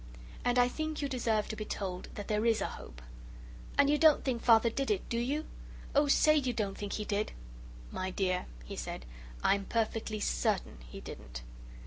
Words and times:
And 0.43 0.57
I 0.57 0.67
think 0.67 1.03
you 1.03 1.07
deserve 1.07 1.47
to 1.49 1.55
be 1.55 1.63
told 1.63 2.07
that 2.15 2.27
there 2.27 2.43
IS 2.43 2.59
a 2.59 2.65
hope." 2.65 3.03
"And 3.77 3.87
you 3.87 3.99
don't 3.99 4.23
think 4.23 4.41
Father 4.41 4.71
did 4.71 4.89
it, 4.89 5.07
do 5.09 5.19
you? 5.19 5.45
Oh, 5.93 6.07
say 6.07 6.37
you 6.37 6.53
don't 6.53 6.75
think 6.75 6.93
he 6.93 7.05
did." 7.05 7.33
"My 7.91 8.09
dear," 8.09 8.47
he 8.65 8.75
said, 8.75 9.05
"I'm 9.43 9.65
perfectly 9.65 10.19
CERTAIN 10.19 10.79
he 10.89 11.01
didn't." 11.01 11.43